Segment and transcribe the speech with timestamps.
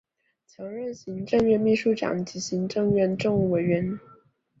[0.47, 3.99] 曾任行政院秘书长及行政院政务委员。